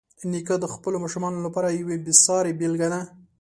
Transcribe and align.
نیکه 0.31 0.55
د 0.59 0.65
خپلو 0.73 0.97
ماشومانو 1.03 1.39
لپاره 1.45 1.67
یوه 1.79 1.95
بېسارې 2.05 2.57
بېلګه 2.59 2.87
ده. 2.93 3.01